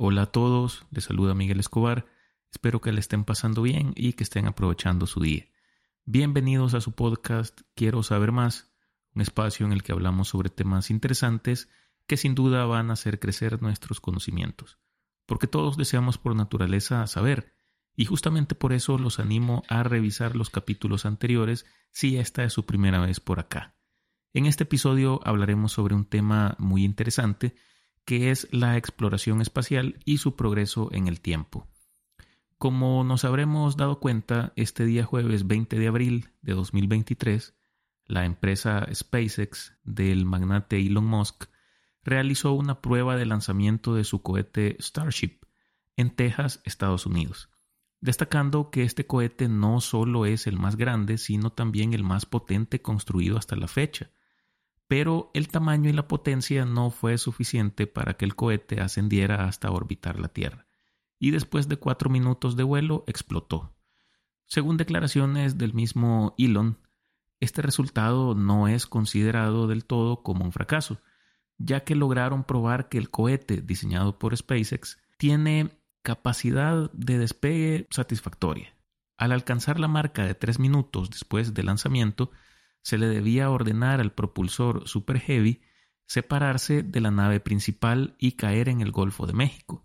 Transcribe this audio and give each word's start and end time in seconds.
Hola 0.00 0.22
a 0.22 0.26
todos, 0.26 0.86
les 0.92 1.02
saluda 1.02 1.34
Miguel 1.34 1.58
Escobar. 1.58 2.06
Espero 2.52 2.80
que 2.80 2.92
le 2.92 3.00
estén 3.00 3.24
pasando 3.24 3.62
bien 3.62 3.94
y 3.96 4.12
que 4.12 4.22
estén 4.22 4.46
aprovechando 4.46 5.08
su 5.08 5.20
día. 5.20 5.46
Bienvenidos 6.04 6.74
a 6.74 6.80
su 6.80 6.92
podcast 6.92 7.62
Quiero 7.74 8.04
saber 8.04 8.30
más, 8.30 8.72
un 9.16 9.22
espacio 9.22 9.66
en 9.66 9.72
el 9.72 9.82
que 9.82 9.90
hablamos 9.90 10.28
sobre 10.28 10.50
temas 10.50 10.90
interesantes 10.90 11.68
que 12.06 12.16
sin 12.16 12.36
duda 12.36 12.64
van 12.64 12.90
a 12.90 12.92
hacer 12.92 13.18
crecer 13.18 13.60
nuestros 13.60 14.00
conocimientos, 14.00 14.78
porque 15.26 15.48
todos 15.48 15.76
deseamos 15.76 16.16
por 16.16 16.36
naturaleza 16.36 17.04
saber, 17.08 17.52
y 17.96 18.04
justamente 18.04 18.54
por 18.54 18.72
eso 18.72 18.98
los 18.98 19.18
animo 19.18 19.64
a 19.68 19.82
revisar 19.82 20.36
los 20.36 20.48
capítulos 20.48 21.06
anteriores 21.06 21.66
si 21.90 22.18
esta 22.18 22.44
es 22.44 22.52
su 22.52 22.66
primera 22.66 23.00
vez 23.00 23.18
por 23.18 23.40
acá. 23.40 23.74
En 24.32 24.46
este 24.46 24.62
episodio 24.62 25.20
hablaremos 25.24 25.72
sobre 25.72 25.96
un 25.96 26.04
tema 26.04 26.54
muy 26.60 26.84
interesante 26.84 27.56
que 28.08 28.30
es 28.30 28.48
la 28.52 28.78
exploración 28.78 29.42
espacial 29.42 29.98
y 30.06 30.16
su 30.16 30.34
progreso 30.34 30.88
en 30.92 31.08
el 31.08 31.20
tiempo. 31.20 31.68
Como 32.56 33.04
nos 33.04 33.26
habremos 33.26 33.76
dado 33.76 34.00
cuenta, 34.00 34.54
este 34.56 34.86
día 34.86 35.04
jueves 35.04 35.46
20 35.46 35.78
de 35.78 35.88
abril 35.88 36.30
de 36.40 36.54
2023, 36.54 37.54
la 38.06 38.24
empresa 38.24 38.86
SpaceX 38.94 39.74
del 39.84 40.24
magnate 40.24 40.78
Elon 40.78 41.04
Musk 41.04 41.50
realizó 42.02 42.54
una 42.54 42.80
prueba 42.80 43.14
de 43.14 43.26
lanzamiento 43.26 43.94
de 43.94 44.04
su 44.04 44.22
cohete 44.22 44.78
Starship 44.80 45.40
en 45.98 46.08
Texas, 46.08 46.62
Estados 46.64 47.04
Unidos, 47.04 47.50
destacando 48.00 48.70
que 48.70 48.84
este 48.84 49.06
cohete 49.06 49.48
no 49.48 49.82
solo 49.82 50.24
es 50.24 50.46
el 50.46 50.58
más 50.58 50.76
grande, 50.76 51.18
sino 51.18 51.50
también 51.50 51.92
el 51.92 52.04
más 52.04 52.24
potente 52.24 52.80
construido 52.80 53.36
hasta 53.36 53.54
la 53.54 53.68
fecha, 53.68 54.12
pero 54.88 55.30
el 55.34 55.48
tamaño 55.48 55.90
y 55.90 55.92
la 55.92 56.08
potencia 56.08 56.64
no 56.64 56.90
fue 56.90 57.18
suficiente 57.18 57.86
para 57.86 58.14
que 58.14 58.24
el 58.24 58.34
cohete 58.34 58.80
ascendiera 58.80 59.44
hasta 59.44 59.70
orbitar 59.70 60.18
la 60.18 60.28
Tierra, 60.28 60.66
y 61.18 61.30
después 61.30 61.68
de 61.68 61.76
cuatro 61.76 62.10
minutos 62.10 62.56
de 62.56 62.62
vuelo 62.64 63.04
explotó. 63.06 63.74
Según 64.46 64.78
declaraciones 64.78 65.58
del 65.58 65.74
mismo 65.74 66.34
Elon, 66.38 66.78
este 67.38 67.60
resultado 67.60 68.34
no 68.34 68.66
es 68.66 68.86
considerado 68.86 69.68
del 69.68 69.84
todo 69.84 70.22
como 70.22 70.44
un 70.44 70.52
fracaso, 70.52 71.00
ya 71.58 71.84
que 71.84 71.94
lograron 71.94 72.44
probar 72.44 72.88
que 72.88 72.98
el 72.98 73.10
cohete 73.10 73.60
diseñado 73.60 74.18
por 74.18 74.36
SpaceX 74.36 74.98
tiene 75.18 75.70
capacidad 76.02 76.90
de 76.92 77.18
despegue 77.18 77.86
satisfactoria. 77.90 78.74
Al 79.18 79.32
alcanzar 79.32 79.78
la 79.78 79.88
marca 79.88 80.24
de 80.24 80.34
tres 80.34 80.58
minutos 80.58 81.10
después 81.10 81.52
del 81.52 81.66
lanzamiento, 81.66 82.30
se 82.88 82.96
le 82.96 83.06
debía 83.06 83.50
ordenar 83.50 84.00
al 84.00 84.14
propulsor 84.14 84.88
Super 84.88 85.20
Heavy 85.20 85.60
separarse 86.06 86.82
de 86.82 87.02
la 87.02 87.10
nave 87.10 87.38
principal 87.38 88.16
y 88.18 88.32
caer 88.32 88.70
en 88.70 88.80
el 88.80 88.92
Golfo 88.92 89.26
de 89.26 89.34
México, 89.34 89.84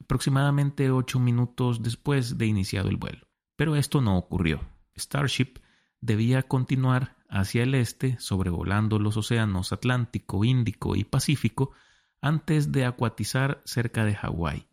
aproximadamente 0.00 0.88
ocho 0.92 1.18
minutos 1.18 1.82
después 1.82 2.38
de 2.38 2.46
iniciado 2.46 2.90
el 2.90 2.96
vuelo. 2.96 3.26
Pero 3.56 3.74
esto 3.74 4.00
no 4.00 4.16
ocurrió. 4.16 4.60
Starship 4.96 5.54
debía 6.00 6.44
continuar 6.44 7.16
hacia 7.28 7.64
el 7.64 7.74
este, 7.74 8.20
sobrevolando 8.20 9.00
los 9.00 9.16
océanos 9.16 9.72
Atlántico, 9.72 10.44
Índico 10.44 10.94
y 10.94 11.02
Pacífico, 11.02 11.72
antes 12.20 12.70
de 12.70 12.84
acuatizar 12.84 13.62
cerca 13.64 14.04
de 14.04 14.14
Hawái. 14.14 14.68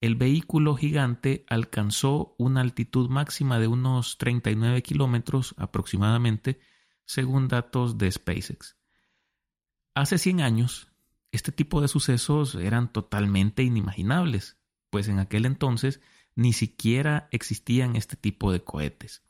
El 0.00 0.16
vehículo 0.16 0.74
gigante 0.74 1.46
alcanzó 1.48 2.34
una 2.36 2.62
altitud 2.62 3.08
máxima 3.08 3.60
de 3.60 3.68
unos 3.68 4.18
39 4.18 4.82
kilómetros 4.82 5.54
aproximadamente 5.56 6.58
según 7.06 7.48
datos 7.48 7.96
de 7.96 8.10
SpaceX. 8.10 8.76
Hace 9.94 10.18
100 10.18 10.40
años, 10.42 10.92
este 11.32 11.52
tipo 11.52 11.80
de 11.80 11.88
sucesos 11.88 12.54
eran 12.56 12.92
totalmente 12.92 13.62
inimaginables, 13.62 14.58
pues 14.90 15.08
en 15.08 15.18
aquel 15.18 15.46
entonces 15.46 16.00
ni 16.34 16.52
siquiera 16.52 17.28
existían 17.30 17.96
este 17.96 18.16
tipo 18.16 18.52
de 18.52 18.62
cohetes, 18.62 19.24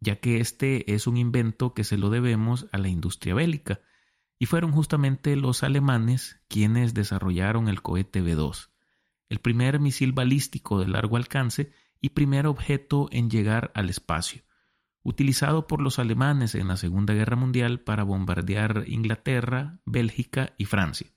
ya 0.00 0.16
que 0.16 0.40
este 0.40 0.92
es 0.92 1.06
un 1.06 1.16
invento 1.16 1.72
que 1.72 1.84
se 1.84 1.96
lo 1.96 2.10
debemos 2.10 2.66
a 2.72 2.78
la 2.78 2.88
industria 2.88 3.34
bélica, 3.34 3.80
y 4.38 4.44
fueron 4.44 4.72
justamente 4.72 5.34
los 5.34 5.62
alemanes 5.62 6.38
quienes 6.48 6.92
desarrollaron 6.92 7.68
el 7.68 7.80
cohete 7.80 8.20
B-2, 8.20 8.68
el 9.30 9.38
primer 9.38 9.80
misil 9.80 10.12
balístico 10.12 10.78
de 10.78 10.88
largo 10.88 11.16
alcance 11.16 11.72
y 12.02 12.10
primer 12.10 12.46
objeto 12.46 13.08
en 13.12 13.30
llegar 13.30 13.72
al 13.74 13.88
espacio 13.88 14.42
utilizado 15.06 15.68
por 15.68 15.80
los 15.80 16.00
alemanes 16.00 16.56
en 16.56 16.66
la 16.66 16.76
Segunda 16.76 17.14
Guerra 17.14 17.36
Mundial 17.36 17.78
para 17.78 18.02
bombardear 18.02 18.82
Inglaterra, 18.88 19.78
Bélgica 19.84 20.54
y 20.58 20.64
Francia. 20.64 21.12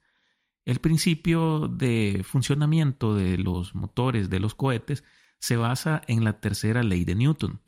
El 0.64 0.78
principio 0.78 1.68
de 1.68 2.22
funcionamiento 2.24 3.16
de 3.16 3.40
los 3.40 3.74
motores 3.74 4.30
de 4.30 4.40
los 4.40 4.54
cohetes 4.54 5.04
se 5.40 5.58
basa 5.58 6.04
en 6.06 6.24
la 6.24 6.40
tercera 6.40 6.84
ley 6.84 7.04
de 7.04 7.16
Newton, 7.16 7.62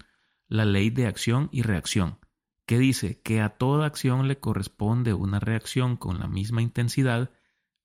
la 0.47 0.63
ley 0.63 0.91
de 0.91 1.07
acción 1.07 1.49
y 1.51 1.63
reacción, 1.63 2.19
que 2.67 2.77
dice 2.77 3.19
que 3.21 3.41
a 3.41 3.49
toda 3.49 3.87
acción 3.87 4.27
le 4.27 4.37
corresponde 4.37 5.15
una 5.15 5.39
reacción 5.39 5.97
con 5.97 6.19
la 6.19 6.27
misma 6.27 6.61
intensidad, 6.61 7.31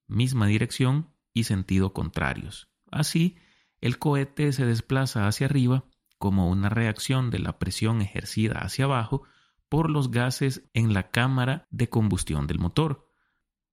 misma 0.08 0.46
dirección 0.46 1.08
y 1.32 1.44
sentido 1.44 1.94
contrarios. 1.94 2.68
Así, 2.90 3.38
el 3.80 3.98
cohete 3.98 4.52
se 4.52 4.66
desplaza 4.66 5.26
hacia 5.26 5.46
arriba 5.46 5.86
como 6.18 6.48
una 6.48 6.68
reacción 6.68 7.30
de 7.30 7.38
la 7.38 7.58
presión 7.58 8.02
ejercida 8.02 8.60
hacia 8.60 8.86
abajo 8.86 9.22
por 9.68 9.90
los 9.90 10.10
gases 10.10 10.68
en 10.74 10.94
la 10.94 11.10
cámara 11.10 11.66
de 11.70 11.88
combustión 11.88 12.46
del 12.46 12.58
motor. 12.58 13.10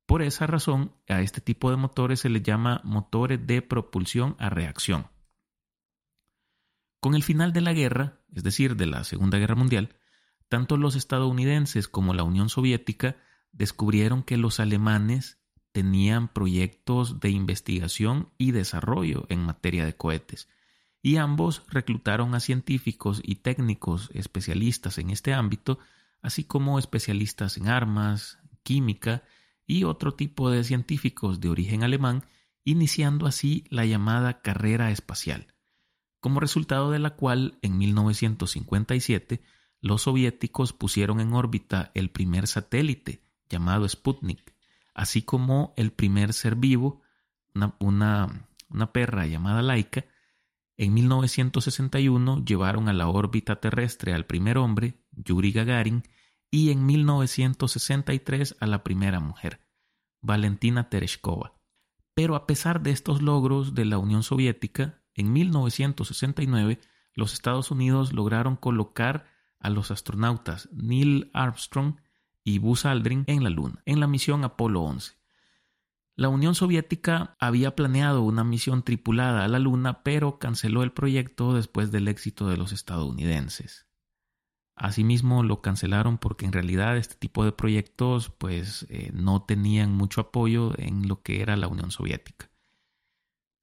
Por 0.06 0.22
esa 0.22 0.48
razón, 0.48 0.96
a 1.08 1.22
este 1.22 1.40
tipo 1.40 1.70
de 1.70 1.78
motores 1.78 2.22
se 2.22 2.30
les 2.30 2.44
llama 2.44 2.82
motores 2.84 3.46
de 3.46 3.62
propulsión 3.62 4.36
a 4.40 4.50
reacción. 4.50 5.08
Con 7.00 7.16
el 7.16 7.24
final 7.24 7.54
de 7.54 7.62
la 7.62 7.74
guerra, 7.74 8.22
es 8.34 8.44
decir, 8.44 8.76
de 8.76 8.86
la 8.86 9.04
Segunda 9.04 9.38
Guerra 9.38 9.56
Mundial, 9.56 9.96
tanto 10.50 10.78
los 10.78 10.96
estadounidenses 10.96 11.88
como 11.88 12.14
la 12.14 12.24
Unión 12.24 12.50
Soviética 12.50 13.18
descubrieron 13.52 14.24
que 14.24 14.38
los 14.38 14.60
alemanes 14.60 15.40
tenían 15.72 16.28
proyectos 16.28 17.20
de 17.20 17.30
investigación 17.30 18.30
y 18.38 18.52
desarrollo 18.52 19.26
en 19.30 19.44
materia 19.44 19.86
de 19.86 19.96
cohetes, 19.96 20.48
y 21.04 21.18
ambos 21.18 21.64
reclutaron 21.68 22.34
a 22.34 22.40
científicos 22.40 23.22
y 23.24 23.36
técnicos 23.36 24.10
especialistas 24.14 24.98
en 24.98 25.10
este 25.10 25.34
ámbito, 25.34 25.78
así 26.22 26.46
como 26.46 26.80
especialistas 26.80 27.58
en 27.58 27.68
armas, 27.68 28.40
química 28.64 29.24
y 29.68 29.84
otro 29.84 30.14
tipo 30.14 30.50
de 30.50 30.64
científicos 30.64 31.42
de 31.42 31.50
origen 31.50 31.84
alemán, 31.84 32.24
iniciando 32.64 33.28
así 33.28 33.66
la 33.70 33.86
llamada 33.86 34.42
carrera 34.42 34.92
espacial, 34.92 35.54
como 36.22 36.40
resultado 36.40 36.90
de 36.90 37.00
la 37.00 37.18
cual 37.18 37.60
en 37.62 37.78
1957 37.78 39.44
los 39.82 40.04
soviéticos 40.04 40.72
pusieron 40.72 41.20
en 41.20 41.34
órbita 41.34 41.92
el 41.96 42.12
primer 42.12 42.48
satélite 42.48 43.22
llamado 43.50 43.88
Sputnik, 43.90 44.56
así 44.94 45.22
como 45.22 45.74
el 45.76 45.92
primer 45.92 46.32
ser 46.32 46.56
vivo, 46.56 47.02
una, 47.54 47.76
una, 48.70 48.94
perra 48.94 49.28
llamada 49.28 49.62
Laika, 49.62 50.06
en 50.78 50.94
1961 50.94 52.44
llevaron 52.46 52.90
a 52.90 52.94
la 52.94 53.08
órbita 53.08 53.58
terrestre 53.58 54.14
al 54.14 54.26
primer 54.26 54.58
hombre, 54.58 54.96
Yuri 55.12 55.52
Gagarin, 55.52 56.04
y 56.50 56.72
en 56.72 56.86
1963 56.86 58.58
a 58.60 58.68
la 58.68 58.84
primera 58.84 59.20
mujer, 59.20 59.60
Valentina 60.22 60.90
Tereshkova. 60.90 61.54
Pero 62.14 62.36
a 62.36 62.46
pesar 62.46 62.82
de 62.82 62.92
estos 62.92 63.22
logros 63.22 63.74
de 63.74 63.86
la 63.86 63.98
Unión 63.98 64.24
Soviética, 64.24 65.02
en 65.16 65.34
1969 65.34 66.80
los 67.16 67.34
Estados 67.34 67.72
Unidos 67.72 68.14
lograron 68.14 68.56
colocar 68.56 69.26
a 69.60 69.70
los 69.70 69.92
astronautas 69.92 70.70
Neil 70.72 71.30
Armstrong 71.34 71.96
y 72.44 72.60
Buzz 72.60 72.86
Aldrin 72.86 73.24
en 73.28 73.44
la 73.44 73.50
Luna, 73.50 73.82
en 73.86 74.00
la 74.00 74.08
misión 74.08 74.44
Apolo 74.44 74.82
11. 74.82 75.23
La 76.16 76.30
Unión 76.30 76.54
Soviética 76.54 77.36
había 77.40 77.76
planeado 77.76 78.22
una 78.22 78.44
misión 78.44 78.84
tripulada 78.84 79.44
a 79.44 79.48
la 79.48 79.58
Luna, 79.58 80.04
pero 80.04 80.38
canceló 80.38 80.84
el 80.84 80.92
proyecto 80.92 81.54
después 81.54 81.92
del 81.92 82.08
éxito 82.08 82.48
de 82.48 82.58
los 82.58 82.72
estadounidenses. 82.72 83.88
Asimismo, 84.76 85.44
lo 85.44 85.62
cancelaron 85.62 86.20
porque 86.20 86.46
en 86.46 86.52
realidad 86.52 86.98
este 86.98 87.16
tipo 87.16 87.46
de 87.46 87.52
proyectos 87.52 88.30
pues 88.30 88.86
eh, 88.90 89.12
no 89.14 89.44
tenían 89.44 89.92
mucho 89.92 90.22
apoyo 90.22 90.74
en 90.78 91.08
lo 91.08 91.22
que 91.22 91.42
era 91.42 91.58
la 91.58 91.68
Unión 91.68 91.90
Soviética. 91.90 92.50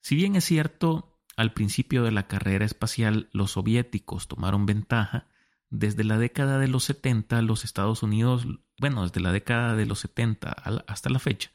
Si 0.00 0.16
bien 0.16 0.34
es 0.34 0.44
cierto, 0.44 1.20
al 1.36 1.52
principio 1.52 2.02
de 2.02 2.10
la 2.10 2.26
carrera 2.26 2.64
espacial 2.64 3.28
los 3.32 3.52
soviéticos 3.52 4.26
tomaron 4.26 4.66
ventaja, 4.66 5.28
desde 5.68 6.02
la 6.02 6.18
década 6.18 6.58
de 6.58 6.66
los 6.66 6.82
70 6.84 7.42
los 7.42 7.64
Estados 7.64 8.02
Unidos, 8.02 8.46
bueno, 8.80 9.02
desde 9.02 9.20
la 9.20 9.30
década 9.30 9.76
de 9.76 9.86
los 9.86 10.00
70 10.00 10.50
hasta 10.50 11.10
la 11.10 11.20
fecha, 11.20 11.52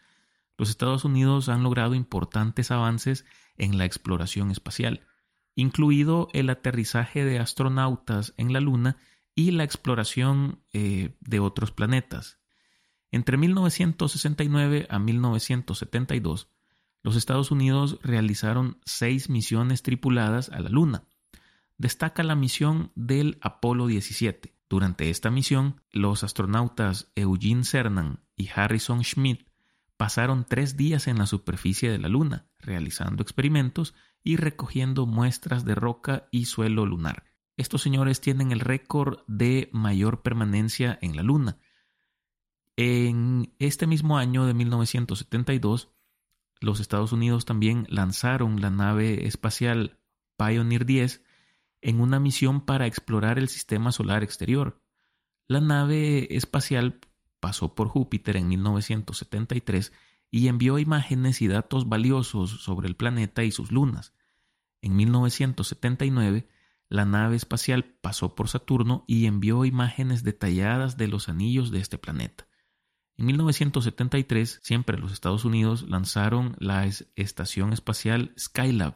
los 0.58 0.70
Estados 0.70 1.06
Unidos 1.06 1.50
han 1.50 1.64
logrado 1.64 1.96
importantes 1.96 2.72
avances 2.72 3.26
en 3.58 3.78
la 3.78 3.86
exploración 3.86 4.52
espacial, 4.52 5.02
incluido 5.56 6.28
el 6.34 6.50
aterrizaje 6.50 7.24
de 7.26 7.40
astronautas 7.40 8.34
en 8.38 8.54
la 8.54 8.60
Luna 8.60 8.98
y 9.36 9.52
la 9.52 9.64
exploración 9.64 10.62
eh, 10.74 11.16
de 11.20 11.40
otros 11.40 11.72
planetas. 11.72 12.40
Entre 13.12 13.38
1969 13.38 14.88
a 14.90 15.00
1972, 15.00 16.50
los 17.04 17.16
Estados 17.16 17.52
Unidos 17.52 18.00
realizaron 18.02 18.80
seis 18.86 19.30
misiones 19.30 19.84
tripuladas 19.84 20.50
a 20.50 20.60
la 20.60 20.70
Luna. 20.70 21.04
Destaca 21.78 22.24
la 22.24 22.36
misión 22.36 22.92
del 22.96 23.38
Apolo 23.42 23.88
17. 23.88 24.56
Durante 24.68 25.10
esta 25.10 25.30
misión, 25.30 25.82
los 25.92 26.24
astronautas 26.24 27.12
Eugene 27.16 27.64
Cernan 27.64 28.22
y 28.36 28.50
Harrison 28.54 29.04
Schmitt 29.04 29.45
pasaron 29.98 30.46
tres 30.48 30.78
días 30.78 31.08
en 31.08 31.18
la 31.18 31.26
superficie 31.26 31.90
de 31.90 31.98
la 31.98 32.10
Luna, 32.10 32.48
realizando 32.60 33.24
experimentos 33.24 33.96
y 34.24 34.38
recogiendo 34.38 35.06
muestras 35.06 35.66
de 35.66 35.76
roca 35.76 36.28
y 36.32 36.46
suelo 36.46 36.86
lunar. 36.86 37.24
Estos 37.58 37.82
señores 37.82 38.20
tienen 38.20 38.52
el 38.52 38.60
récord 38.60 39.20
de 39.28 39.70
mayor 39.72 40.22
permanencia 40.22 41.00
en 41.02 41.16
la 41.16 41.24
Luna. 41.24 41.58
En 42.76 43.54
este 43.60 43.88
mismo 43.88 44.18
año 44.18 44.46
de 44.46 44.54
1972, 44.54 45.90
los 46.60 46.80
Estados 46.80 47.14
Unidos 47.14 47.46
también 47.46 47.86
lanzaron 47.90 48.60
la 48.60 48.70
nave 48.70 49.28
espacial 49.28 50.00
Pioneer 50.38 50.86
10 50.86 51.24
en 51.82 52.02
una 52.02 52.20
misión 52.20 52.66
para 52.66 52.88
explorar 52.88 53.38
el 53.38 53.48
sistema 53.48 53.92
solar 53.92 54.24
exterior. 54.24 54.82
La 55.48 55.62
nave 55.62 56.36
espacial 56.36 57.00
pasó 57.46 57.76
por 57.76 57.90
Júpiter 57.90 58.38
en 58.38 58.48
1973 58.48 59.94
y 60.32 60.48
envió 60.48 60.80
imágenes 60.80 61.44
y 61.44 61.48
datos 61.48 61.88
valiosos 61.88 62.50
sobre 62.50 62.88
el 62.88 62.96
planeta 62.96 63.44
y 63.44 63.52
sus 63.52 63.72
lunas. 63.72 64.16
En 64.82 64.96
1979, 64.96 66.50
la 66.90 67.06
nave 67.06 67.36
espacial 67.36 67.86
pasó 68.02 68.34
por 68.34 68.48
Saturno 68.48 69.06
y 69.06 69.28
envió 69.28 69.64
imágenes 69.64 70.24
detalladas 70.24 70.98
de 70.98 71.08
los 71.08 71.30
anillos 71.30 71.70
de 71.70 71.82
este 71.82 72.00
planeta. 72.00 72.48
En 73.16 73.28
1973, 73.28 74.60
siempre 74.64 74.98
los 74.98 75.14
Estados 75.14 75.46
Unidos 75.46 75.88
lanzaron 75.88 76.56
la 76.58 76.90
Estación 77.16 77.74
Espacial 77.74 78.34
Skylab. 78.40 78.96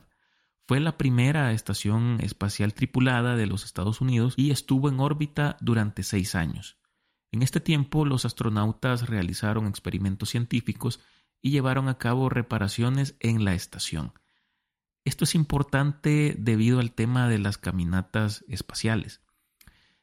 Fue 0.67 0.79
la 0.79 0.97
primera 0.97 1.51
estación 1.51 2.17
espacial 2.19 2.73
tripulada 2.73 3.35
de 3.35 3.45
los 3.45 3.63
Estados 3.63 4.01
Unidos 4.01 4.33
y 4.37 4.49
estuvo 4.49 4.89
en 4.89 4.99
órbita 4.99 5.55
durante 5.61 6.01
seis 6.01 6.33
años. 6.33 6.78
En 7.31 7.43
este 7.43 7.59
tiempo, 7.59 8.05
los 8.05 8.25
astronautas 8.25 9.07
realizaron 9.07 9.67
experimentos 9.67 10.29
científicos 10.29 10.99
y 11.41 11.51
llevaron 11.51 11.87
a 11.87 11.97
cabo 11.97 12.29
reparaciones 12.29 13.15
en 13.19 13.45
la 13.45 13.53
estación. 13.53 14.13
Esto 15.05 15.23
es 15.23 15.35
importante 15.35 16.35
debido 16.37 16.79
al 16.79 16.91
tema 16.91 17.29
de 17.29 17.39
las 17.39 17.57
caminatas 17.57 18.43
espaciales. 18.47 19.21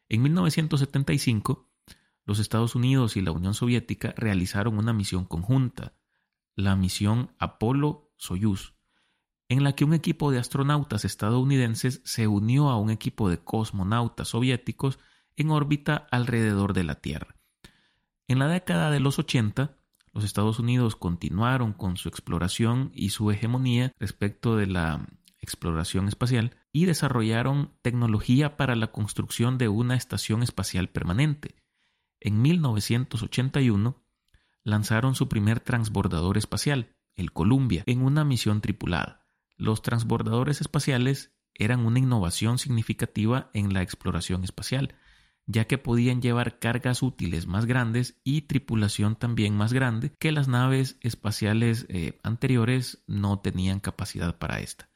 En 0.09 0.23
1975, 0.23 1.69
los 2.25 2.39
Estados 2.39 2.75
Unidos 2.75 3.17
y 3.17 3.21
la 3.21 3.33
Unión 3.33 3.55
Soviética 3.55 4.15
realizaron 4.17 4.79
una 4.79 4.93
misión 4.93 5.25
conjunta, 5.25 5.95
la 6.55 6.75
misión 6.77 7.35
Apolo-Soyuz, 7.39 8.75
en 9.49 9.63
la 9.63 9.75
que 9.75 9.85
un 9.85 9.95
equipo 9.95 10.31
de 10.31 10.39
astronautas 10.39 11.05
estadounidenses 11.05 12.01
se 12.05 12.27
unió 12.27 12.71
a 12.71 12.79
un 12.79 12.91
equipo 12.91 13.29
de 13.29 13.39
cosmonautas 13.39 14.29
soviéticos 14.29 14.99
en 15.37 15.51
órbita 15.51 16.07
alrededor 16.11 16.73
de 16.73 16.85
la 16.85 16.97
Tierra. 16.97 17.37
En 18.29 18.39
la 18.39 18.49
década 18.49 18.91
de 18.91 19.01
los 19.01 19.19
80, 19.19 19.77
los 20.13 20.25
Estados 20.25 20.59
Unidos 20.59 20.97
continuaron 20.97 21.73
con 21.73 21.97
su 21.97 22.09
exploración 22.09 22.91
y 22.95 23.11
su 23.11 23.31
hegemonía 23.31 23.93
respecto 23.99 24.57
de 24.57 24.67
la 24.67 25.07
exploración 25.41 26.09
espacial 26.09 26.57
y 26.73 26.87
desarrollaron 26.87 27.73
tecnología 27.83 28.57
para 28.57 28.75
la 28.75 28.89
construcción 28.89 29.59
de 29.59 29.69
una 29.69 29.95
estación 29.95 30.43
espacial 30.43 30.89
permanente. 30.89 31.55
En 32.19 32.43
1981 32.43 34.03
lanzaron 34.65 35.15
su 35.15 35.29
primer 35.29 35.61
transbordador 35.61 36.37
espacial, 36.37 36.97
el 37.15 37.33
Columbia, 37.33 37.85
en 37.87 38.03
una 38.03 38.25
misión 38.25 38.61
tripulada. 38.61 39.27
Los 39.57 39.83
transbordadores 39.83 40.61
espaciales 40.61 41.37
eran 41.55 41.87
una 41.87 41.99
innovación 41.99 42.59
significativa 42.59 43.51
en 43.55 43.73
la 43.73 43.83
exploración 43.83 44.45
espacial, 44.45 44.95
ya 45.47 45.67
que 45.67 45.79
podían 45.79 46.21
llevar 46.21 46.59
cargas 46.59 47.03
útiles 47.03 47.47
más 47.47 47.67
grandes 47.67 48.21
y 48.25 48.43
tripulación 48.43 49.17
también 49.17 49.57
más 49.57 49.73
grande 49.73 50.13
que 50.19 50.33
las 50.33 50.49
naves 50.49 50.99
espaciales 51.01 51.87
eh, 51.89 52.19
anteriores 52.23 53.05
no 53.07 53.39
tenían 53.39 53.81
capacidad 53.81 54.39
para 54.39 54.61
esta. 54.61 54.91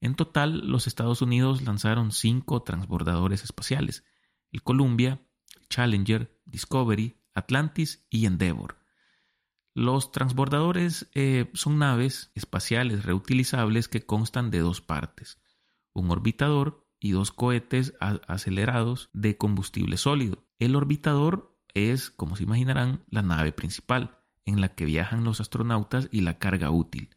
En 0.00 0.14
total, 0.14 0.66
los 0.66 0.86
Estados 0.86 1.22
Unidos 1.22 1.62
lanzaron 1.62 2.10
cinco 2.10 2.62
transbordadores 2.62 3.44
espaciales, 3.44 4.04
el 4.50 4.62
Columbia, 4.62 5.22
Challenger, 5.68 6.40
Discovery, 6.44 7.20
Atlantis 7.34 8.04
y 8.10 8.26
Endeavour. 8.26 8.78
Los 9.74 10.10
transbordadores 10.10 11.08
eh, 11.14 11.50
son 11.54 11.78
naves 11.78 12.30
espaciales 12.34 13.04
reutilizables 13.04 13.88
que 13.88 14.04
constan 14.04 14.50
de 14.50 14.58
dos 14.58 14.80
partes, 14.80 15.38
un 15.92 16.10
orbitador 16.10 16.81
y 17.02 17.10
dos 17.10 17.32
cohetes 17.32 17.94
acelerados 18.00 19.10
de 19.12 19.36
combustible 19.36 19.96
sólido. 19.96 20.46
El 20.60 20.76
orbitador 20.76 21.58
es, 21.74 22.10
como 22.10 22.36
se 22.36 22.44
imaginarán, 22.44 23.04
la 23.08 23.22
nave 23.22 23.52
principal, 23.52 24.18
en 24.44 24.60
la 24.60 24.68
que 24.68 24.84
viajan 24.84 25.24
los 25.24 25.40
astronautas 25.40 26.08
y 26.12 26.20
la 26.20 26.38
carga 26.38 26.70
útil. 26.70 27.10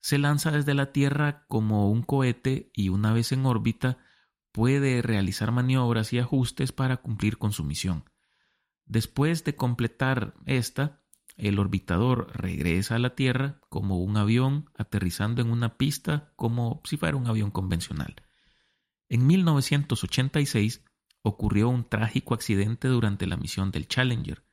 Se 0.00 0.16
lanza 0.16 0.50
desde 0.50 0.72
la 0.72 0.92
Tierra 0.92 1.44
como 1.46 1.90
un 1.90 2.02
cohete 2.02 2.70
y 2.72 2.88
una 2.88 3.12
vez 3.12 3.32
en 3.32 3.44
órbita 3.44 3.98
puede 4.50 5.02
realizar 5.02 5.52
maniobras 5.52 6.14
y 6.14 6.18
ajustes 6.18 6.72
para 6.72 6.96
cumplir 6.96 7.36
con 7.36 7.52
su 7.52 7.64
misión. 7.64 8.04
Después 8.86 9.44
de 9.44 9.56
completar 9.56 10.34
esta, 10.46 11.02
el 11.36 11.58
orbitador 11.58 12.32
regresa 12.34 12.96
a 12.96 12.98
la 12.98 13.14
Tierra 13.14 13.60
como 13.68 13.98
un 13.98 14.16
avión 14.16 14.70
aterrizando 14.74 15.42
en 15.42 15.50
una 15.50 15.76
pista 15.76 16.32
como 16.34 16.80
si 16.84 16.96
fuera 16.96 17.18
un 17.18 17.26
avión 17.26 17.50
convencional. 17.50 18.16
En 19.08 19.26
1986 19.26 20.84
ocurrió 21.22 21.68
un 21.68 21.84
trágico 21.84 22.34
accidente 22.34 22.88
durante 22.88 23.26
la 23.26 23.36
misión 23.36 23.70
del 23.70 23.88
Challenger. 23.88 24.44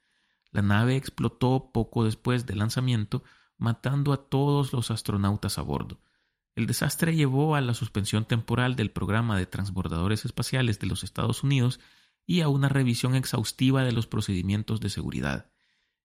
La 0.51 0.61
nave 0.61 0.95
explotó 0.95 1.71
poco 1.73 2.05
después 2.05 2.45
del 2.45 2.59
lanzamiento, 2.59 3.23
matando 3.57 4.13
a 4.13 4.29
todos 4.29 4.73
los 4.73 4.91
astronautas 4.91 5.57
a 5.57 5.61
bordo. 5.61 5.99
El 6.55 6.67
desastre 6.67 7.15
llevó 7.15 7.55
a 7.55 7.61
la 7.61 7.73
suspensión 7.73 8.25
temporal 8.25 8.77
del 8.77 8.91
programa 8.91 9.37
de 9.37 9.45
transbordadores 9.45 10.23
espaciales 10.23 10.79
de 10.79 10.87
los 10.87 11.03
Estados 11.03 11.43
Unidos 11.43 11.81
y 12.25 12.41
a 12.41 12.47
una 12.47 12.69
revisión 12.69 13.15
exhaustiva 13.15 13.83
de 13.83 13.91
los 13.91 14.07
procedimientos 14.07 14.79
de 14.79 14.89
seguridad. 14.89 15.51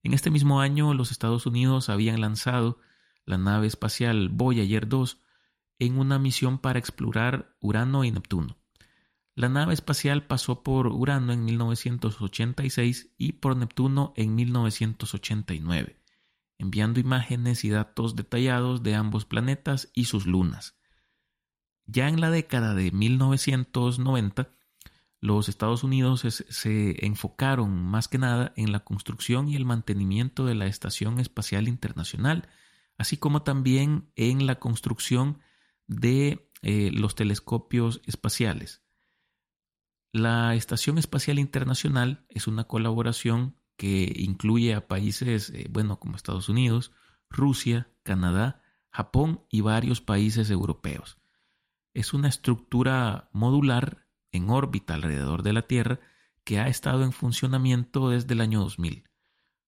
En 0.02 0.12
este 0.12 0.31
mismo 0.31 0.61
año, 0.61 0.93
los 0.94 1.12
Estados 1.12 1.47
Unidos 1.47 1.88
habían 1.88 2.20
lanzado 2.20 2.79
la 3.25 3.38
nave 3.38 3.69
espacial 3.69 4.29
Voyager 4.29 4.88
2 4.88 5.19
en 5.81 5.99
una 5.99 6.21
misión 6.21 6.59
para 6.59 6.79
explorar 6.79 7.57
Urano 7.61 8.04
y 8.04 8.12
Neptuno. 8.12 8.57
La 9.35 9.49
nave 9.49 9.75
espacial 9.75 10.26
pasó 10.26 10.62
por 10.62 10.87
Urano 10.87 11.33
en 11.33 11.45
1986 11.45 13.14
y 13.19 13.33
por 13.33 13.57
Neptuno 13.57 14.12
en 14.16 14.35
1989 14.37 16.00
enviando 16.61 17.00
imágenes 17.00 17.64
y 17.64 17.71
datos 17.71 18.14
detallados 18.16 18.83
de 18.83 18.95
ambos 18.95 19.25
planetas 19.25 19.90
y 19.95 20.04
sus 20.04 20.26
lunas. 20.26 20.78
Ya 21.87 22.09
en 22.09 22.21
la 22.21 22.31
década 22.31 22.75
de 22.75 22.93
1990, 22.93 24.50
los 25.21 25.49
Estados 25.49 25.83
Unidos 25.83 26.21
se 26.21 27.04
enfocaron 27.04 27.83
más 27.83 28.09
que 28.09 28.19
nada 28.19 28.52
en 28.57 28.73
la 28.73 28.81
construcción 28.81 29.49
y 29.49 29.57
el 29.57 29.64
mantenimiento 29.64 30.45
de 30.45 30.54
la 30.54 30.66
Estación 30.66 31.19
Espacial 31.19 31.66
Internacional, 31.66 32.49
así 32.99 33.16
como 33.16 33.43
también 33.43 34.11
en 34.14 34.47
la 34.47 34.59
construcción 34.59 35.38
de 35.90 36.49
eh, 36.62 36.90
los 36.92 37.16
telescopios 37.16 38.00
espaciales. 38.06 38.82
La 40.12 40.54
Estación 40.54 40.99
Espacial 40.99 41.38
Internacional 41.38 42.25
es 42.28 42.47
una 42.47 42.64
colaboración 42.64 43.56
que 43.76 44.12
incluye 44.16 44.75
a 44.75 44.87
países, 44.87 45.50
eh, 45.50 45.66
bueno, 45.68 45.99
como 45.99 46.14
Estados 46.14 46.49
Unidos, 46.49 46.92
Rusia, 47.28 47.92
Canadá, 48.04 48.62
Japón 48.90 49.44
y 49.50 49.62
varios 49.62 50.00
países 50.00 50.50
europeos. 50.50 51.18
Es 51.92 52.14
una 52.14 52.28
estructura 52.28 53.28
modular 53.32 54.06
en 54.30 54.49
órbita 54.49 54.94
alrededor 54.94 55.42
de 55.42 55.52
la 55.52 55.62
Tierra 55.62 55.99
que 56.44 56.61
ha 56.61 56.68
estado 56.68 57.02
en 57.02 57.12
funcionamiento 57.12 58.11
desde 58.11 58.35
el 58.35 58.42
año 58.42 58.61
2000. 58.61 59.09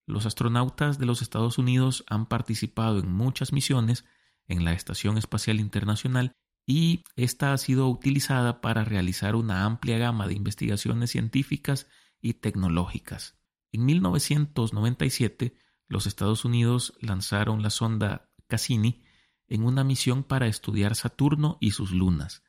Los 0.07 0.26
astronautas 0.26 0.99
de 0.99 1.07
los 1.07 1.21
Estados 1.21 1.59
Unidos 1.59 2.05
han 2.09 2.26
participado 2.26 3.00
en 3.00 3.11
muchas 3.11 3.52
misiones 3.52 4.05
en 4.53 4.65
la 4.65 4.73
Estación 4.73 5.19
Espacial 5.19 5.61
Internacional 5.61 6.33
y 6.67 7.03
esta 7.17 7.53
ha 7.53 7.59
sido 7.59 7.89
utilizada 7.89 8.61
para 8.61 8.85
realizar 8.85 9.35
una 9.35 9.65
amplia 9.65 9.99
gama 9.99 10.29
de 10.29 10.35
investigaciones 10.35 11.11
científicas 11.11 11.89
y 12.21 12.35
tecnológicas. 12.35 13.37
En 13.73 13.85
1997, 13.85 15.57
los 15.89 16.07
Estados 16.07 16.45
Unidos 16.45 16.95
lanzaron 17.01 17.63
la 17.63 17.71
sonda 17.71 18.31
Cassini 18.47 19.03
en 19.49 19.65
una 19.65 19.85
misión 19.85 20.23
para 20.23 20.47
estudiar 20.47 20.95
Saturno 20.95 21.59
y 21.61 21.73
sus 21.73 21.91
lunas. 21.91 22.43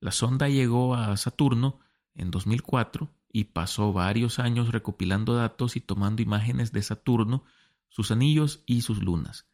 La 0.00 0.12
sonda 0.12 0.48
llegó 0.48 0.94
a 0.94 1.16
Saturno 1.16 1.80
en 2.14 2.30
2004 2.30 3.10
y 3.32 3.44
pasó 3.44 3.92
varios 3.92 4.38
años 4.38 4.70
recopilando 4.70 5.34
datos 5.34 5.76
y 5.76 5.80
tomando 5.80 6.22
imágenes 6.22 6.70
de 6.70 6.82
Saturno, 6.82 7.44
sus 7.88 8.10
anillos 8.10 8.62
y 8.66 8.82
sus 8.82 9.02
lunas. 9.02 9.46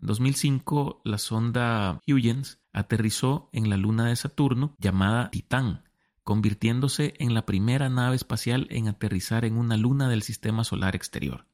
En 0.00 0.06
2005, 0.06 1.02
la 1.04 1.18
sonda 1.18 2.00
Huygens 2.06 2.60
aterrizó 2.72 3.48
en 3.52 3.68
la 3.68 3.76
luna 3.76 4.06
de 4.06 4.16
Saturno 4.16 4.76
llamada 4.78 5.30
Titán, 5.30 5.84
convirtiéndose 6.22 7.14
en 7.18 7.34
la 7.34 7.44
primera 7.46 7.88
nave 7.88 8.14
espacial 8.14 8.68
en 8.70 8.86
aterrizar 8.86 9.44
en 9.44 9.56
una 9.56 9.76
luna 9.76 10.08
del 10.08 10.22
sistema 10.22 10.62
solar 10.62 10.94
exterior. 10.94 11.46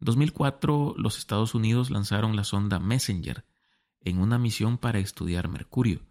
En 0.00 0.04
2004, 0.04 0.94
los 0.98 1.16
Estados 1.18 1.54
Unidos 1.54 1.90
lanzaron 1.90 2.36
la 2.36 2.44
sonda 2.44 2.78
Messenger 2.78 3.46
en 4.00 4.18
una 4.18 4.38
misión 4.38 4.78
para 4.78 4.98
estudiar 4.98 5.48
Mercurio. 5.48 6.02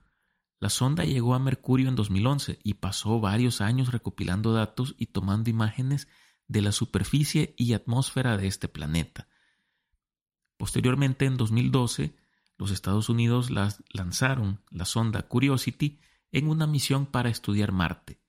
La 0.59 0.69
sonda 0.69 1.05
llegó 1.05 1.35
a 1.35 1.39
Mercurio 1.39 1.87
en 1.87 1.95
2011 1.95 2.59
y 2.63 2.75
pasó 2.75 3.19
varios 3.19 3.61
años 3.61 3.91
recopilando 3.91 4.53
datos 4.53 4.95
y 4.97 5.07
tomando 5.07 5.51
imágenes 5.51 6.07
de 6.47 6.61
la 6.61 6.71
superficie 6.71 7.53
y 7.57 7.73
atmósfera 7.73 8.37
de 8.37 8.47
este 8.47 8.67
planeta. 8.67 9.27
Posteriormente, 10.57 11.25
en 11.25 11.37
2012, 11.37 12.15
los 12.57 12.71
Estados 12.71 13.09
Unidos 13.09 13.49
lanzaron 13.51 14.59
la 14.69 14.85
sonda 14.85 15.23
Curiosity 15.23 15.99
en 16.31 16.47
una 16.47 16.67
misión 16.67 17.05
para 17.05 17.29
estudiar 17.29 17.71
Marte. 17.71 18.19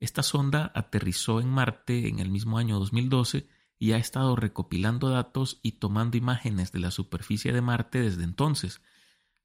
Esta 0.00 0.22
sonda 0.22 0.72
aterrizó 0.74 1.40
en 1.40 1.48
Marte 1.48 2.08
en 2.08 2.18
el 2.18 2.30
mismo 2.30 2.58
año 2.58 2.78
2012 2.78 3.48
y 3.78 3.92
ha 3.92 3.98
estado 3.98 4.36
recopilando 4.36 5.08
datos 5.08 5.60
y 5.62 5.72
tomando 5.72 6.16
imágenes 6.16 6.72
de 6.72 6.80
la 6.80 6.90
superficie 6.90 7.52
de 7.52 7.60
Marte 7.60 8.00
desde 8.00 8.24
entonces. 8.24 8.80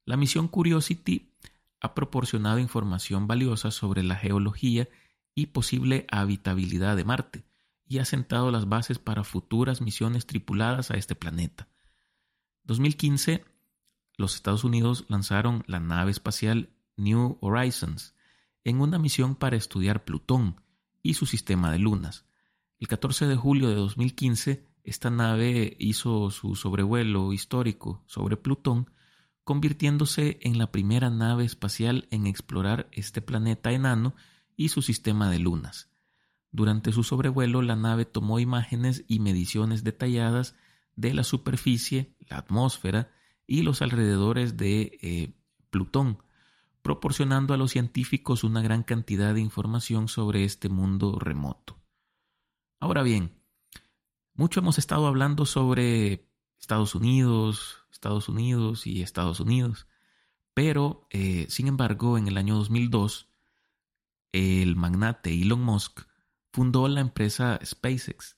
La 0.04 0.16
misión 0.16 0.48
Curiosity 0.48 1.32
ha 1.80 1.94
proporcionado 1.94 2.58
información 2.58 3.26
valiosa 3.26 3.70
sobre 3.70 4.02
la 4.02 4.16
geología 4.16 4.88
y 5.34 5.46
posible 5.46 6.06
habitabilidad 6.10 6.96
de 6.96 7.04
Marte 7.04 7.44
y 7.86 7.98
ha 7.98 8.04
sentado 8.04 8.50
las 8.50 8.68
bases 8.68 8.98
para 8.98 9.24
futuras 9.24 9.80
misiones 9.80 10.26
tripuladas 10.26 10.90
a 10.90 10.94
este 10.94 11.14
planeta. 11.14 11.68
2015, 12.64 13.44
los 14.16 14.34
Estados 14.34 14.64
Unidos 14.64 15.04
lanzaron 15.08 15.64
la 15.66 15.80
nave 15.80 16.10
espacial 16.10 16.70
New 16.96 17.38
Horizons 17.40 18.14
en 18.64 18.80
una 18.80 18.98
misión 18.98 19.34
para 19.34 19.56
estudiar 19.56 20.04
Plutón 20.04 20.60
y 21.02 21.14
su 21.14 21.26
sistema 21.26 21.72
de 21.72 21.78
lunas. 21.78 22.24
El 22.78 22.88
14 22.88 23.26
de 23.26 23.36
julio 23.36 23.68
de 23.68 23.74
2015, 23.74 24.66
esta 24.84 25.10
nave 25.10 25.76
hizo 25.78 26.30
su 26.30 26.54
sobrevuelo 26.54 27.32
histórico 27.32 28.02
sobre 28.06 28.36
Plutón, 28.36 28.90
convirtiéndose 29.44 30.38
en 30.42 30.58
la 30.58 30.70
primera 30.70 31.10
nave 31.10 31.44
espacial 31.44 32.06
en 32.10 32.26
explorar 32.26 32.88
este 32.92 33.22
planeta 33.22 33.72
enano 33.72 34.14
y 34.56 34.68
su 34.68 34.82
sistema 34.82 35.30
de 35.30 35.40
lunas. 35.40 35.90
Durante 36.52 36.92
su 36.92 37.02
sobrevuelo, 37.02 37.62
la 37.62 37.76
nave 37.76 38.04
tomó 38.04 38.38
imágenes 38.38 39.04
y 39.08 39.18
mediciones 39.18 39.82
detalladas 39.84 40.54
de 40.96 41.14
la 41.14 41.24
superficie, 41.24 42.14
la 42.32 42.38
atmósfera 42.38 43.10
y 43.46 43.62
los 43.62 43.82
alrededores 43.82 44.56
de 44.56 44.98
eh, 45.02 45.34
Plutón, 45.70 46.22
proporcionando 46.82 47.54
a 47.54 47.56
los 47.56 47.70
científicos 47.70 48.42
una 48.44 48.62
gran 48.62 48.82
cantidad 48.82 49.34
de 49.34 49.40
información 49.40 50.08
sobre 50.08 50.44
este 50.44 50.68
mundo 50.68 51.18
remoto. 51.18 51.78
Ahora 52.80 53.02
bien, 53.02 53.38
mucho 54.34 54.60
hemos 54.60 54.78
estado 54.78 55.06
hablando 55.06 55.46
sobre 55.46 56.26
Estados 56.58 56.94
Unidos, 56.94 57.86
Estados 57.92 58.28
Unidos 58.28 58.86
y 58.86 59.02
Estados 59.02 59.38
Unidos, 59.40 59.86
pero, 60.54 61.06
eh, 61.10 61.46
sin 61.48 61.68
embargo, 61.68 62.18
en 62.18 62.28
el 62.28 62.36
año 62.36 62.56
2002, 62.56 63.28
el 64.32 64.76
magnate 64.76 65.32
Elon 65.32 65.62
Musk 65.62 66.00
fundó 66.52 66.88
la 66.88 67.00
empresa 67.00 67.58
SpaceX, 67.64 68.36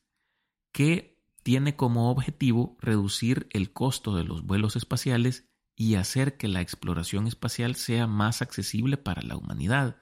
que 0.73 1.14
tiene 1.45 1.77
como 1.77 2.11
objetivo 2.11 2.77
reducir 2.81 3.47
el 3.51 3.73
costo 3.73 4.17
de 4.17 4.25
los 4.25 4.45
vuelos 4.45 4.77
espaciales 4.77 5.47
y 5.77 5.97
hacer 5.97 6.39
que 6.39 6.49
la 6.49 6.63
exploración 6.63 7.27
espacial 7.27 7.77
sea 7.77 8.07
más 8.07 8.41
accesible 8.41 8.97
para 8.97 9.21
la 9.21 9.37
humanidad. 9.37 9.99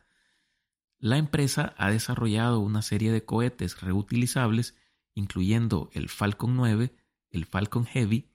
La 0.98 1.18
empresa 1.18 1.74
ha 1.78 1.90
desarrollado 1.90 2.60
una 2.60 2.80
serie 2.80 3.10
de 3.10 3.24
cohetes 3.24 3.80
reutilizables, 3.80 4.76
incluyendo 5.14 5.90
el 5.94 6.08
Falcon 6.08 6.54
9, 6.54 6.94
el 7.30 7.44
Falcon 7.44 7.86
Heavy 7.86 8.30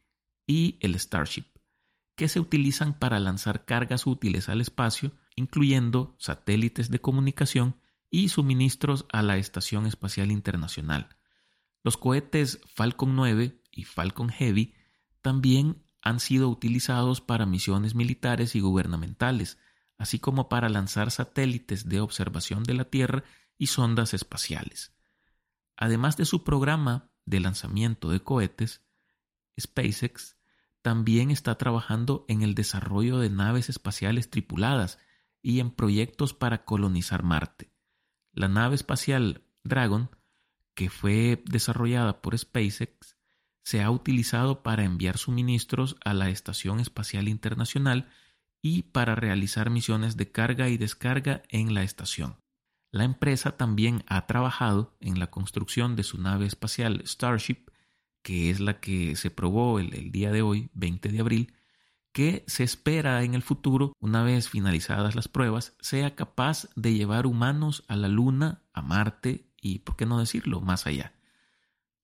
y 0.45 0.77
el 0.81 0.99
Starship, 0.99 1.45
que 2.17 2.27
se 2.27 2.41
utilizan 2.41 2.99
para 2.99 3.19
lanzar 3.19 3.63
cargas 3.63 4.05
útiles 4.05 4.49
al 4.49 4.59
espacio, 4.59 5.13
incluyendo 5.37 6.17
satélites 6.19 6.91
de 6.91 6.99
comunicación 6.99 7.79
y 8.09 8.27
suministros 8.27 9.05
a 9.13 9.21
la 9.21 9.37
Estación 9.37 9.85
Espacial 9.85 10.29
Internacional. 10.29 11.16
Los 11.83 11.97
cohetes 11.97 12.59
Falcon 12.73 13.15
9 13.15 13.61
y 13.71 13.83
Falcon 13.83 14.29
Heavy 14.29 14.73
también 15.21 15.83
han 16.01 16.19
sido 16.19 16.49
utilizados 16.49 17.21
para 17.21 17.45
misiones 17.45 17.95
militares 17.95 18.55
y 18.55 18.59
gubernamentales, 18.59 19.57
así 19.97 20.19
como 20.19 20.49
para 20.49 20.69
lanzar 20.69 21.11
satélites 21.11 21.89
de 21.89 21.99
observación 21.99 22.63
de 22.63 22.73
la 22.73 22.85
Tierra 22.85 23.23
y 23.57 23.67
sondas 23.67 24.13
espaciales. 24.13 24.93
Además 25.75 26.17
de 26.17 26.25
su 26.25 26.43
programa 26.43 27.09
de 27.25 27.39
lanzamiento 27.39 28.09
de 28.09 28.21
cohetes, 28.21 28.81
SpaceX 29.59 30.37
también 30.81 31.31
está 31.31 31.57
trabajando 31.57 32.25
en 32.27 32.41
el 32.41 32.55
desarrollo 32.55 33.19
de 33.19 33.29
naves 33.29 33.69
espaciales 33.69 34.29
tripuladas 34.29 34.99
y 35.41 35.59
en 35.59 35.71
proyectos 35.71 36.33
para 36.33 36.63
colonizar 36.63 37.23
Marte. 37.23 37.71
La 38.31 38.47
nave 38.47 38.75
espacial 38.75 39.43
Dragon, 39.63 40.09
que 40.77 40.91
fue 40.91 41.41
desarrollada 41.45 42.21
por 42.21 42.37
SpaceX, 42.37 43.17
se 43.63 43.81
ha 43.81 43.89
utilizado 43.89 44.61
para 44.61 44.83
enviar 44.83 45.17
suministros 45.17 45.97
a 46.05 46.13
la 46.13 46.29
Estación 46.29 46.79
Espacial 46.79 47.27
Internacional 47.27 48.07
y 48.61 48.83
para 48.83 49.15
realizar 49.15 49.71
misiones 49.71 50.17
de 50.17 50.31
carga 50.31 50.69
y 50.69 50.77
descarga 50.77 51.41
en 51.49 51.73
la 51.73 51.81
estación. 51.81 52.35
La 52.91 53.05
empresa 53.05 53.57
también 53.57 54.03
ha 54.05 54.27
trabajado 54.27 54.95
en 54.99 55.17
la 55.17 55.31
construcción 55.31 55.95
de 55.95 56.03
su 56.03 56.21
nave 56.21 56.45
espacial 56.45 57.01
Starship, 57.07 57.71
que 58.21 58.51
es 58.51 58.59
la 58.59 58.79
que 58.79 59.15
se 59.15 59.31
probó 59.31 59.79
el, 59.79 60.11
día 60.11 60.31
de 60.31 60.43
hoy, 60.43 60.69
20 60.75 61.09
de 61.09 61.19
abril, 61.19 61.53
que 62.11 62.43
se 62.45 62.63
espera 62.63 63.23
en 63.23 63.33
el 63.33 63.41
futuro, 63.41 63.93
una 63.99 64.21
vez 64.21 64.47
finalizadas 64.47 65.15
las 65.15 65.27
pruebas, 65.27 65.75
sea 65.79 66.13
capaz 66.13 66.69
de 66.75 66.93
llevar 66.93 67.25
humanos 67.25 67.83
a 67.87 67.95
la 67.95 68.09
Luna, 68.09 68.61
a 68.73 68.83
Marte 68.83 69.46
y, 69.61 69.79
por 69.79 69.95
qué 69.95 70.05
no 70.05 70.19
decirlo, 70.19 70.61
más 70.61 70.87
allá. 70.87 71.13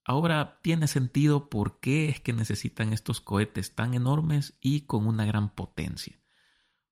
Ahora 0.05 0.59
tiene 0.61 0.87
sentido 0.87 1.49
por 1.49 1.79
qué 1.79 2.09
es 2.09 2.19
que 2.19 2.33
necesitan 2.33 2.91
estos 2.91 3.21
cohetes 3.21 3.73
tan 3.73 3.93
enormes 3.93 4.57
y 4.59 4.81
con 4.81 5.07
una 5.07 5.25
gran 5.25 5.49
potencia. 5.53 6.19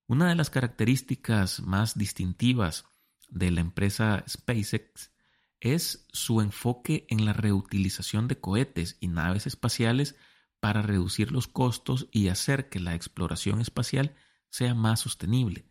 Una 0.08 0.30
de 0.30 0.36
las 0.36 0.50
características 0.50 1.62
más 1.62 1.98
distintivas 1.98 2.86
de 3.30 3.52
la 3.52 3.62
empresa 3.62 4.24
SpaceX 4.30 5.12
es 5.60 6.08
su 6.12 6.42
enfoque 6.42 7.06
en 7.10 7.26
la 7.26 7.34
reutilización 7.34 8.28
de 8.28 8.40
cohetes 8.40 8.98
y 9.00 9.08
naves 9.08 9.46
espaciales 9.46 10.16
para 10.60 10.82
reducir 10.82 11.32
los 11.32 11.48
costos 11.48 12.08
y 12.12 12.30
hacer 12.30 12.70
que 12.70 12.80
la 12.80 12.96
exploración 12.96 13.62
espacial 13.62 14.16
sea 14.50 14.74
más 14.74 15.02
sostenible. 15.02 15.66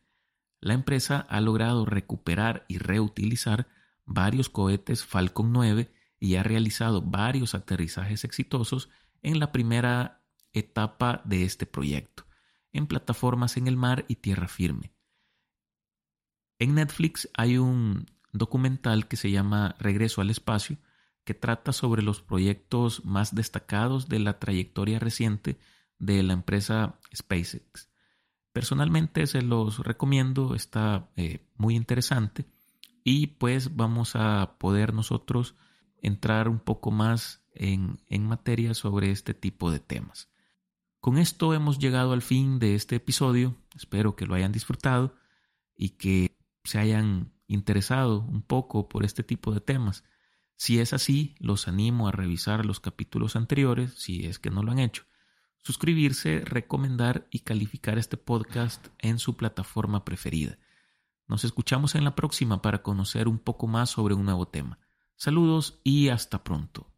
La 0.61 0.75
empresa 0.75 1.27
ha 1.29 1.41
logrado 1.41 1.87
recuperar 1.87 2.67
y 2.69 2.79
reutilizar 2.79 3.69
varios 4.11 4.49
cohetes 4.49 5.05
Falcon 5.05 5.53
9 5.53 5.91
y 6.19 6.35
ha 6.35 6.43
realizado 6.43 7.01
varios 7.01 7.55
aterrizajes 7.55 8.25
exitosos 8.25 8.91
en 9.23 9.39
la 9.39 9.53
primera 9.53 10.23
etapa 10.53 11.23
de 11.25 11.45
este 11.45 11.65
proyecto, 11.65 12.27
en 12.73 12.89
plataformas 12.89 13.57
en 13.57 13.69
el 13.69 13.77
mar 13.77 14.05
y 14.09 14.17
tierra 14.17 14.49
firme. 14.49 14.93
En 16.59 16.75
Netflix 16.75 17.31
hay 17.35 17.57
un 17.57 18.07
documental 18.33 19.07
que 19.07 19.17
se 19.17 19.31
llama 19.31 19.77
Regreso 19.79 20.21
al 20.21 20.31
Espacio, 20.31 20.77
que 21.25 21.35
trata 21.35 21.73
sobre 21.73 22.03
los 22.03 22.21
proyectos 22.21 23.05
más 23.05 23.35
destacados 23.35 24.09
de 24.09 24.19
la 24.19 24.41
trayectoria 24.41 24.99
reciente 24.99 25.61
de 26.01 26.23
la 26.25 26.33
empresa 26.33 26.99
SpaceX. 27.15 27.89
Personalmente 28.53 29.29
se 29.29 29.43
los 29.43 29.79
recomiendo, 29.79 30.57
está 30.57 31.09
eh, 31.15 31.47
muy 31.57 31.77
interesante 31.77 32.47
y 33.05 33.29
pues 33.29 33.77
vamos 33.77 34.17
a 34.17 34.57
poder 34.59 34.95
nosotros 34.95 35.55
entrar 36.03 36.49
un 36.49 36.59
poco 36.59 36.91
más 36.91 37.43
en, 37.53 38.01
en 38.07 38.27
materia 38.27 38.75
sobre 38.75 39.11
este 39.11 39.35
tipo 39.35 39.71
de 39.71 39.81
temas. 39.81 40.29
Con 41.01 41.17
esto 41.17 41.55
hemos 41.55 41.79
llegado 41.79 42.13
al 42.13 42.23
fin 42.23 42.59
de 42.59 42.75
este 42.75 42.97
episodio, 42.97 43.57
espero 43.75 44.17
que 44.17 44.27
lo 44.27 44.35
hayan 44.35 44.53
disfrutado 44.53 45.15
y 45.75 45.91
que 45.91 46.37
se 46.65 46.79
hayan 46.79 47.33
interesado 47.47 48.21
un 48.21 48.43
poco 48.43 48.89
por 48.89 49.05
este 49.05 49.23
tipo 49.23 49.53
de 49.53 49.61
temas. 49.61 50.05
Si 50.57 50.79
es 50.79 50.93
así, 50.93 51.35
los 51.39 51.69
animo 51.69 52.07
a 52.07 52.13
revisar 52.13 52.67
los 52.67 52.81
capítulos 52.81 53.35
anteriores, 53.35 53.95
si 53.95 54.27
es 54.27 54.39
que 54.39 54.51
no 54.51 54.63
lo 54.63 54.73
han 54.73 54.79
hecho, 54.79 55.05
suscribirse, 55.63 56.43
recomendar 56.45 57.27
y 57.31 57.41
calificar 57.41 57.99
este 57.99 58.19
podcast 58.19 58.89
en 58.99 59.19
su 59.19 59.37
plataforma 59.37 60.05
preferida. 60.05 60.59
Nos 61.31 61.45
escuchamos 61.45 61.95
en 61.95 62.03
la 62.03 62.17
próxima 62.17 62.61
para 62.61 62.83
conocer 62.83 63.29
un 63.29 63.39
poco 63.39 63.69
más 63.69 63.91
sobre 63.91 64.15
un 64.15 64.25
nuevo 64.25 64.49
tema. 64.49 64.81
Saludos 65.15 65.79
y 65.85 66.09
hasta 66.09 66.43
pronto. 66.43 66.90